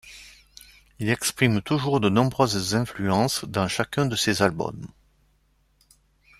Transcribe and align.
Il 0.97 1.09
exprime 1.11 1.61
toujours 1.61 1.99
de 1.99 2.09
nombreuses 2.09 2.73
influences 2.73 3.45
dans 3.45 3.67
chacun 3.67 4.07
de 4.07 4.15
ses 4.15 4.41
albums. 4.41 4.87